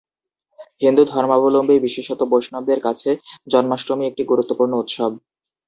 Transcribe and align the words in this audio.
হিন্দু 0.81 1.03
ধর্মাবলম্বী 1.05 1.75
বিশেষত 1.79 2.19
বৈষ্ণবদের 2.31 2.79
কাছে 2.83 3.09
জন্মাষ্টমী 3.47 4.03
একটি 4.07 4.23
গুরুত্বপূর্ণ 4.25 4.73
উৎসব। 4.77 5.11